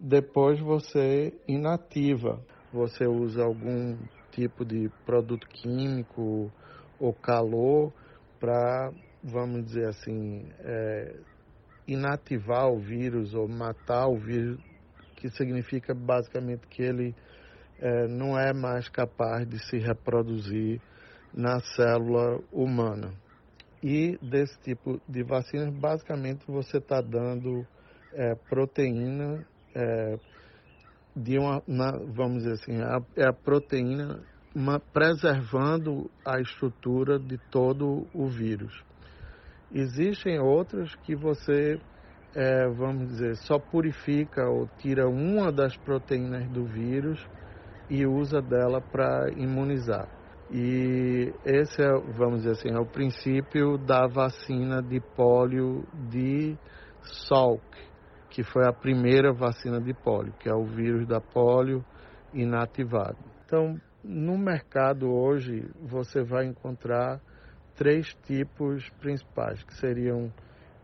[0.00, 2.42] depois você inativa.
[2.72, 3.98] Você usa algum
[4.30, 6.50] tipo de produto químico
[6.98, 7.92] ou calor
[8.40, 8.90] para,
[9.22, 11.16] vamos dizer assim, é,
[11.86, 14.58] inativar o vírus ou matar o vírus,
[15.24, 17.14] que significa basicamente que ele
[17.78, 20.82] é, não é mais capaz de se reproduzir
[21.32, 23.10] na célula humana.
[23.82, 27.66] E desse tipo de vacinas, basicamente você está dando
[28.12, 30.18] é, proteína é,
[31.16, 34.22] de uma, na, vamos dizer assim, a, é a proteína
[34.54, 38.84] uma, preservando a estrutura de todo o vírus.
[39.72, 41.80] Existem outras que você,
[42.34, 47.24] é, vamos dizer, só purifica ou tira uma das proteínas do vírus
[47.88, 50.08] e usa dela para imunizar.
[50.50, 56.56] E esse é, vamos dizer assim, é o princípio da vacina de pólio de
[57.28, 57.62] Salk,
[58.30, 61.84] que foi a primeira vacina de pólio, que é o vírus da pólio
[62.32, 63.16] inativado.
[63.46, 67.20] Então, no mercado hoje, você vai encontrar
[67.76, 70.30] três tipos principais, que seriam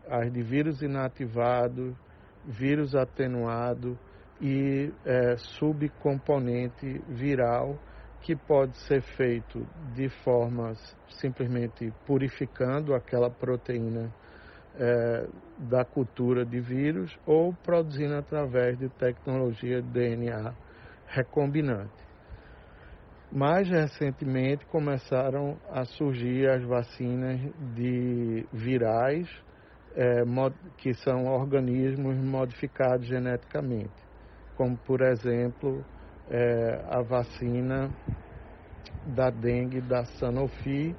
[0.09, 1.97] as de vírus inativado,
[2.45, 3.97] vírus atenuado
[4.39, 7.77] e é, subcomponente viral
[8.21, 10.73] que pode ser feito de forma
[11.19, 14.13] simplesmente purificando aquela proteína
[14.75, 20.53] é, da cultura de vírus ou produzindo através de tecnologia DNA
[21.07, 22.11] recombinante.
[23.31, 27.39] Mais recentemente começaram a surgir as vacinas
[27.75, 29.27] de virais,
[29.95, 30.23] é,
[30.77, 33.91] que são organismos modificados geneticamente,
[34.55, 35.83] como por exemplo
[36.29, 37.89] é, a vacina
[39.05, 40.95] da dengue da Sanofi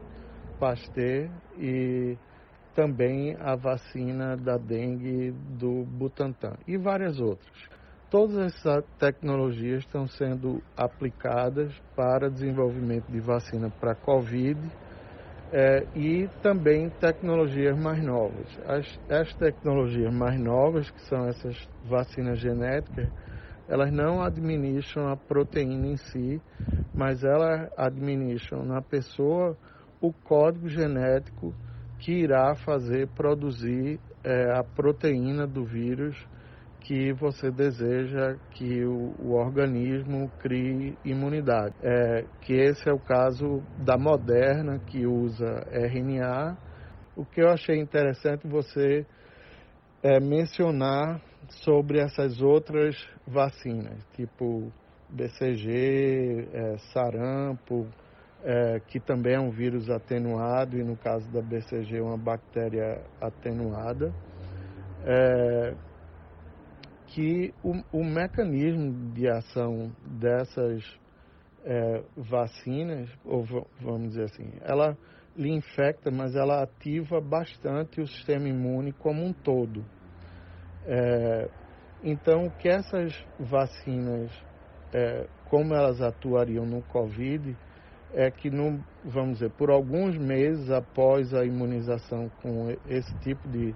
[0.59, 1.29] Pasteur
[1.59, 2.17] e
[2.75, 7.73] também a vacina da dengue do Butantan e várias outras.
[8.11, 14.71] Todas essas tecnologias estão sendo aplicadas para desenvolvimento de vacina para Covid
[15.53, 18.47] é, e também tecnologias mais novas.
[18.67, 23.11] As, as tecnologias mais novas, que são essas vacinas genéticas,
[23.69, 26.41] elas não administram a proteína em si,
[26.97, 29.57] mas elas administram na pessoa
[30.01, 31.55] o código genético
[31.99, 36.17] que irá fazer produzir é, a proteína do vírus
[36.85, 41.75] que você deseja que o, o organismo crie imunidade.
[41.83, 46.57] É, que esse é o caso da Moderna, que usa RNA.
[47.17, 49.07] O que eu achei interessante você
[50.03, 51.21] é, mencionar
[51.65, 54.73] sobre essas outras vacinas, tipo
[55.11, 57.87] BCG, é, sarampo,
[58.45, 64.13] é, que também é um vírus atenuado, e no caso da BCG, uma bactéria atenuada,
[65.05, 65.75] é,
[67.15, 70.83] que o, o, mecanismo de ação dessas
[71.65, 73.45] é, vacinas, ou
[73.81, 74.97] vamos dizer assim, ela
[75.37, 79.85] lhe infecta, mas ela ativa bastante o sistema imune como um todo.
[80.87, 81.49] É,
[82.03, 84.31] então, que essas vacinas,
[84.93, 87.57] é, como elas atuariam no Covid,
[88.15, 93.75] é que, no, vamos dizer, por alguns meses após a imunização com esse tipo de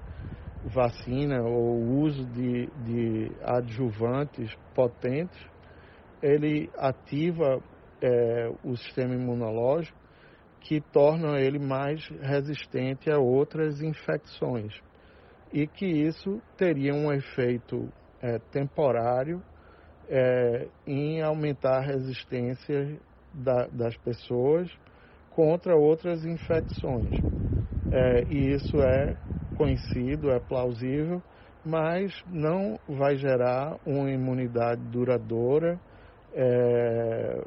[0.66, 5.38] vacina ou uso de, de adjuvantes potentes,
[6.22, 7.62] ele ativa
[8.02, 9.96] é, o sistema imunológico
[10.60, 14.74] que torna ele mais resistente a outras infecções.
[15.52, 17.88] e que isso teria um efeito
[18.20, 19.40] é, temporário
[20.08, 22.98] é, em aumentar a resistência
[23.32, 24.70] da, das pessoas
[25.30, 27.14] contra outras infecções.
[27.90, 29.16] É, e isso é
[29.56, 31.22] conhecido, é plausível,
[31.64, 35.80] mas não vai gerar uma imunidade duradoura
[36.32, 37.44] é,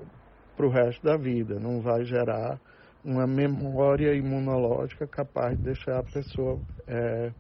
[0.58, 2.60] para o resto da vida, não vai gerar
[3.04, 7.32] uma memória imunológica capaz de deixar a pessoa é,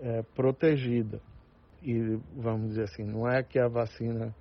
[0.00, 1.20] é, protegida.
[1.82, 4.34] E vamos dizer assim, não é que a vacina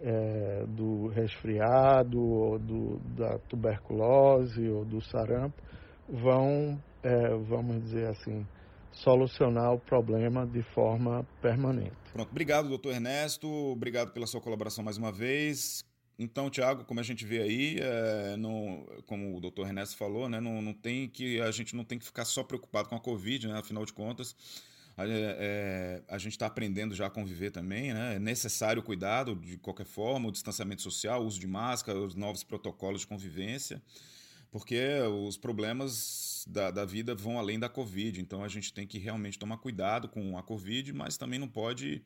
[0.00, 5.60] é, do resfriado ou do, da tuberculose ou do sarampo
[6.08, 8.46] vão, é, vamos dizer assim,
[8.92, 11.96] solucionar o problema de forma permanente.
[12.12, 15.84] Pronto, obrigado, doutor Ernesto, obrigado pela sua colaboração mais uma vez.
[16.18, 18.36] Então, Tiago, como a gente vê aí, é,
[19.06, 22.04] como o doutor Ernesto falou, né, não, não tem que, a gente não tem que
[22.04, 24.36] ficar só preocupado com a Covid, né, afinal de contas,
[24.98, 28.16] é, é, a gente está aprendendo já a conviver também, né?
[28.16, 32.44] É necessário cuidado de qualquer forma, o distanciamento social, o uso de máscara, os novos
[32.44, 33.80] protocolos de convivência,
[34.50, 34.80] porque
[35.26, 38.20] os problemas da, da vida vão além da Covid.
[38.20, 42.02] Então a gente tem que realmente tomar cuidado com a Covid, mas também não pode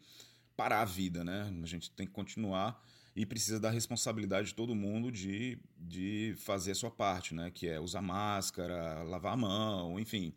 [0.56, 1.52] parar a vida, né?
[1.62, 2.82] A gente tem que continuar
[3.16, 7.50] e precisa da responsabilidade de todo mundo de, de fazer a sua parte, né?
[7.52, 10.32] Que é usar máscara, lavar a mão, enfim,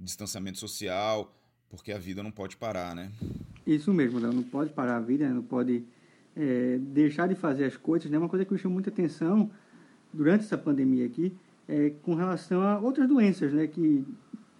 [0.00, 1.34] distanciamento social
[1.74, 3.10] porque a vida não pode parar, né?
[3.66, 5.84] Isso mesmo, não pode parar a vida, não pode
[6.36, 8.10] é, deixar de fazer as coisas.
[8.10, 8.16] Né?
[8.16, 9.50] Uma coisa que me chamou muita atenção
[10.14, 11.32] durante essa pandemia aqui
[11.68, 13.66] é com relação a outras doenças, né?
[13.66, 14.04] Que,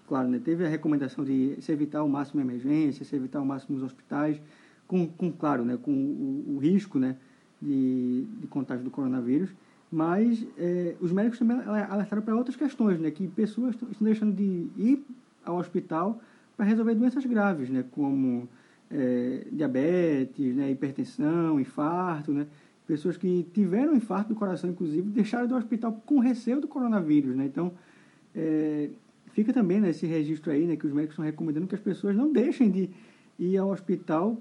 [0.06, 0.40] claro, né?
[0.44, 3.84] teve a recomendação de se evitar o máximo em emergência, se evitar o máximo nos
[3.84, 4.40] hospitais,
[4.86, 5.78] com, com claro, né?
[5.80, 7.16] Com o, o risco, né?
[7.62, 9.54] De, de contágio do coronavírus
[9.94, 11.56] mas é, os médicos também
[11.88, 15.06] alertaram para outras questões, né, que pessoas estão deixando de ir
[15.44, 16.20] ao hospital
[16.56, 18.48] para resolver doenças graves, né, como
[18.90, 22.48] é, diabetes, né, hipertensão, infarto, né,
[22.86, 27.46] pessoas que tiveram infarto do coração, inclusive, deixaram do hospital com receio do coronavírus, né,
[27.46, 27.72] então
[28.34, 28.90] é,
[29.32, 32.14] fica também nesse né, registro aí, né, que os médicos estão recomendando que as pessoas
[32.14, 32.90] não deixem de
[33.38, 34.36] ir ao hospital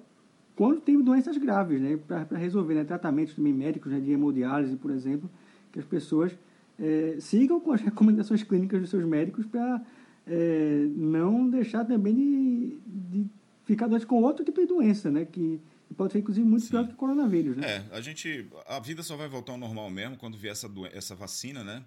[0.56, 4.92] quando tem doenças graves, né, para resolver, né, tratamentos também médicos, né, de hemodiálise, por
[4.92, 5.30] exemplo,
[5.72, 6.38] que as pessoas
[6.80, 9.82] é, sigam com as recomendações clínicas dos seus médicos para
[10.28, 13.26] é, não deixar também de, de
[13.66, 15.26] ficar doente com outro tipo de doença, né?
[15.26, 15.60] Que
[15.94, 16.72] pode ser, inclusive, muito Sim.
[16.72, 17.68] pior que o coronavírus, né?
[17.68, 18.48] É, a gente...
[18.66, 21.84] A vida só vai voltar ao normal mesmo quando vier essa, essa vacina, né?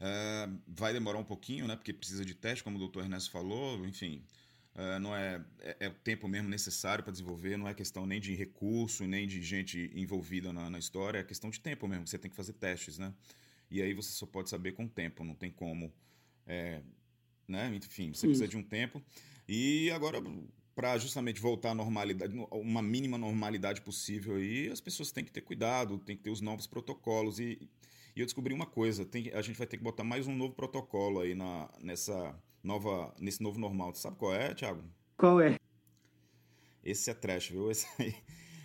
[0.00, 1.76] É, vai demorar um pouquinho, né?
[1.76, 4.22] Porque precisa de teste, como o doutor Ernesto falou, enfim...
[4.78, 8.20] É, não é, é, é, o tempo mesmo necessário para desenvolver, não é questão nem
[8.20, 12.18] de recurso, nem de gente envolvida na, na história, é questão de tempo mesmo, você
[12.18, 13.10] tem que fazer testes, né?
[13.70, 15.90] E aí você só pode saber com o tempo, não tem como
[16.46, 16.82] é,
[17.48, 17.74] né?
[17.74, 19.02] Enfim, você precisa de um tempo.
[19.48, 20.22] E agora,
[20.76, 25.40] para justamente voltar à normalidade, uma mínima normalidade possível aí, as pessoas têm que ter
[25.40, 27.40] cuidado, tem que ter os novos protocolos.
[27.40, 27.58] E,
[28.14, 30.54] e eu descobri uma coisa, tem, a gente vai ter que botar mais um novo
[30.54, 33.94] protocolo aí na, nessa nova, nesse novo normal.
[33.94, 34.84] Você sabe qual é, Thiago?
[35.16, 35.56] Qual é?
[36.84, 37.70] Esse é trash, viu?
[37.70, 38.14] Esse aí.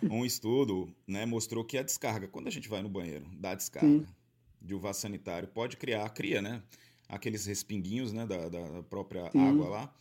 [0.02, 3.88] Um estudo né, mostrou que a descarga, quando a gente vai no banheiro, dá descarga
[3.88, 4.06] Sim.
[4.60, 6.60] de um vaso sanitário, pode criar, cria, né?
[7.12, 9.38] aqueles respinguinhos né, da, da própria Sim.
[9.38, 9.94] água lá.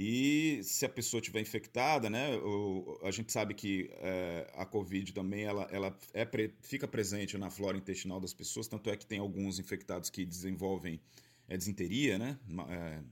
[0.00, 5.12] E se a pessoa tiver infectada, né, o, a gente sabe que é, a Covid
[5.12, 9.04] também ela, ela é pre, fica presente na flora intestinal das pessoas, tanto é que
[9.04, 11.00] tem alguns infectados que desenvolvem
[11.48, 12.38] é, desinteria, né?
[12.68, 13.02] É,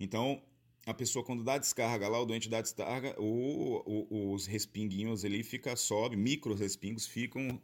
[0.00, 0.42] então,
[0.84, 5.44] a pessoa quando dá descarga lá, o doente dá descarga, o, o, os respinguinhos ali
[5.44, 7.62] fica sobe, micro respingos ficam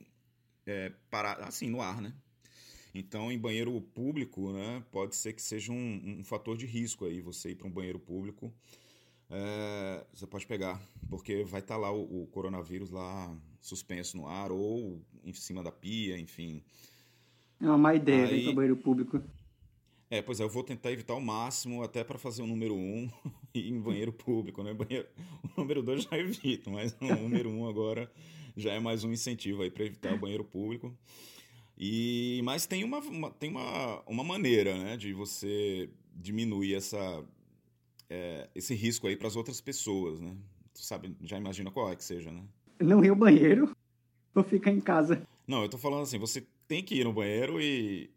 [0.64, 2.14] é, para, assim no ar, né?
[2.98, 7.20] Então, em banheiro público, né, pode ser que seja um, um fator de risco aí
[7.20, 8.52] você ir para um banheiro público.
[9.30, 14.26] É, você pode pegar, porque vai estar tá lá o, o, coronavírus lá suspenso no
[14.26, 16.62] ar ou em cima da pia, enfim.
[17.61, 19.22] É uma má ideia aí, ir para o banheiro público.
[20.11, 23.09] É, pois é, eu vou tentar evitar o máximo, até para fazer o número um
[23.55, 24.74] em banheiro público, né?
[24.74, 25.07] Banheiro,
[25.57, 28.11] o número dois já evito, mas o número um agora
[28.57, 30.92] já é mais um incentivo aí para evitar o banheiro público.
[31.79, 37.24] E, mas tem uma, uma, tem uma, uma maneira né, de você diminuir essa,
[38.11, 40.37] é, esse risco aí para as outras pessoas, né?
[40.74, 42.43] Tu sabe, já imagina qual é que seja, né?
[42.81, 43.76] Não ir ao banheiro
[44.35, 45.22] ou ficar em casa.
[45.47, 48.11] Não, eu tô falando assim, você tem que ir no banheiro e,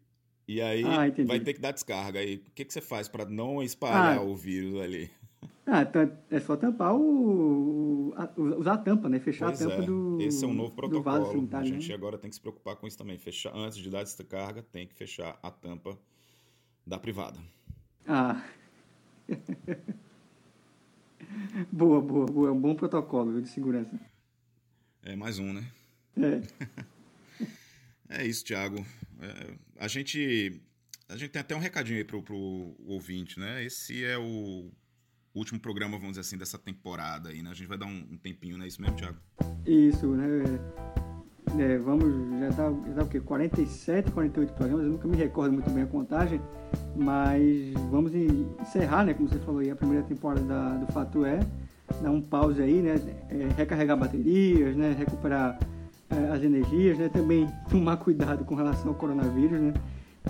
[0.46, 2.18] e aí ah, vai ter que dar descarga.
[2.18, 5.08] Aí, o que, que você faz para não espalhar ah, o vírus ali?
[5.64, 8.12] Ah, então é só tampar o.
[8.58, 9.20] usar a tampa, né?
[9.20, 9.86] Fechar pois a tampa é.
[9.86, 10.20] do.
[10.20, 11.48] Esse é um novo protocolo.
[11.52, 11.94] a gente né?
[11.94, 13.16] agora tem que se preocupar com isso também.
[13.16, 15.96] Fechar, antes de dar descarga, tem que fechar a tampa
[16.84, 17.38] da privada.
[18.06, 18.44] Ah.
[21.70, 22.48] boa, boa, boa.
[22.48, 23.98] É um bom protocolo de segurança.
[25.04, 25.64] É mais um, né?
[26.16, 26.42] É.
[28.22, 28.84] é isso, Thiago.
[29.20, 30.60] É, a gente
[31.08, 33.64] a gente tem até um recadinho aí pro, pro ouvinte, né?
[33.64, 34.72] Esse é o
[35.34, 37.50] último programa, vamos dizer assim, dessa temporada aí, né?
[37.50, 38.66] A gente vai dar um, um tempinho, né?
[38.66, 39.16] Isso mesmo, Thiago?
[39.66, 40.58] Isso, né?
[41.58, 43.20] É, vamos, já tá, já tá o quê?
[43.20, 46.40] 47, 48 programas, eu nunca me recordo muito bem a contagem,
[46.96, 49.12] mas vamos encerrar, né?
[49.12, 51.40] Como você falou aí, a primeira temporada da, do Fato É,
[52.00, 52.94] dar um pause aí, né?
[53.28, 54.94] É, recarregar baterias, né?
[54.98, 55.58] Recuperar
[56.08, 57.08] é, as energias, né?
[57.08, 59.74] Também tomar cuidado com relação ao coronavírus, né?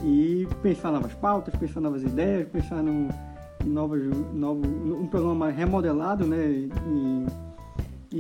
[0.03, 3.32] E pensar novas pautas, pensar novas ideias, pensar num, em
[3.64, 4.02] novos,
[4.34, 6.68] novo, um programa remodelado, né?
[6.68, 7.26] E,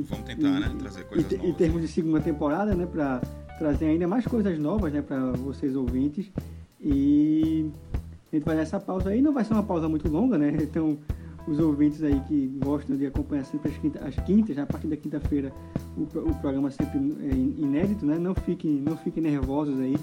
[0.00, 0.74] Vamos tentar, né?
[0.78, 1.50] Trazer coisas e, novas.
[1.50, 2.86] Em termos de segunda temporada, né?
[2.86, 3.20] Para
[3.58, 5.02] trazer ainda mais coisas novas, né?
[5.02, 6.30] Para vocês ouvintes.
[6.80, 7.70] E
[8.32, 9.20] a gente vai nessa pausa aí.
[9.20, 10.56] Não vai ser uma pausa muito longa, né?
[10.62, 10.98] Então,
[11.46, 14.62] os ouvintes aí que gostam de acompanhar sempre as quintas, as quintas né?
[14.62, 15.52] a partir da quinta-feira,
[15.96, 18.18] o, o programa sempre é inédito, né?
[18.18, 19.96] Não fiquem, não fiquem nervosos aí.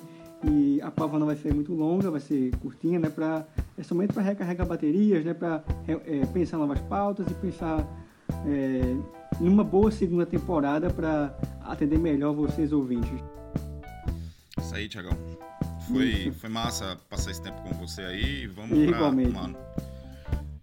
[0.44, 3.10] E a pausa não vai ser muito longa, vai ser curtinha, né?
[3.10, 3.46] Pra,
[3.78, 5.34] é somente para recarregar baterias, né?
[5.34, 7.86] Para é, pensar novas pautas e pensar
[8.46, 8.96] é,
[9.40, 13.20] numa boa segunda temporada para atender melhor vocês ouvintes.
[14.58, 15.18] Isso aí, Tiagão.
[15.88, 18.48] Foi, foi massa passar esse tempo com você aí.
[18.48, 19.56] Vamos para uma,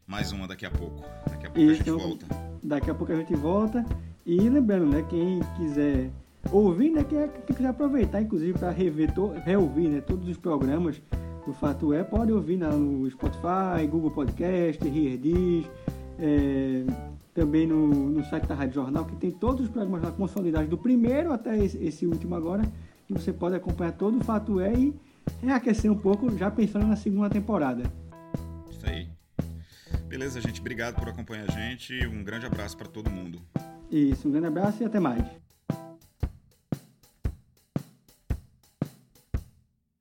[0.06, 1.04] mais uma daqui a pouco.
[1.28, 2.26] Daqui a pouco Isso, a gente volta.
[2.62, 3.84] Daqui a pouco a gente volta.
[4.24, 6.10] E lembrando, né, quem quiser
[6.52, 11.00] ouvir, né, quem, quem quiser aproveitar, inclusive, para rever, to, reouvir né, todos os programas
[11.44, 15.66] do Fato É, pode ouvir né, no Spotify, Google Podcast, Heardiz,
[16.18, 16.84] é,
[17.32, 20.78] também no, no site da Rádio Jornal, que tem todos os programas lá consolidados, do
[20.78, 22.62] primeiro até esse, esse último agora,
[23.08, 24.94] e você pode acompanhar todo o Fato É e
[25.42, 27.84] reaquecer um pouco, já pensando na segunda temporada.
[28.70, 29.08] Isso aí.
[30.08, 30.60] Beleza, gente.
[30.60, 32.06] Obrigado por acompanhar a gente.
[32.06, 33.40] Um grande abraço para todo mundo.
[33.90, 35.45] Isso, um grande abraço e até mais.